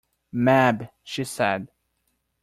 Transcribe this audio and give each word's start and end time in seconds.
Mab, 0.33 0.89
she 1.03 1.23
said. 1.25 1.69